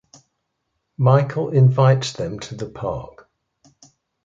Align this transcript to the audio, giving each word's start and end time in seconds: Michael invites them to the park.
Michael 0.97 1.49
invites 1.51 2.13
them 2.13 2.39
to 2.39 2.55
the 2.55 2.65
park. 2.65 3.29